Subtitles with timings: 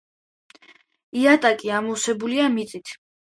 [1.23, 2.97] იატაკი ამოვსებულია მიწით.